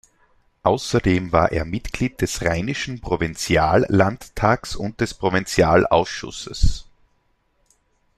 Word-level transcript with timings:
Außerdem 0.63 1.31
war 1.31 1.51
er 1.51 1.63
Mitglied 1.63 2.21
des 2.21 2.41
rheinischen 2.41 3.01
Provinziallandtags 3.01 4.75
und 4.75 4.99
des 4.99 5.13
Provinzialausschusses. 5.13 6.87